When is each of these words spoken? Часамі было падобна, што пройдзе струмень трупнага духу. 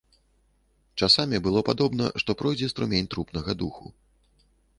Часамі 0.99 1.39
было 1.47 1.63
падобна, 1.69 2.07
што 2.25 2.37
пройдзе 2.41 2.71
струмень 2.73 3.11
трупнага 3.13 3.51
духу. 3.61 3.85